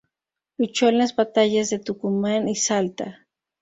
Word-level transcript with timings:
Luchó 0.57 0.89
en 0.89 0.97
las 0.97 1.15
batallas 1.15 1.69
de 1.69 1.77
Tucumán 1.77 2.49
y 2.49 2.55
Salta. 2.55 3.27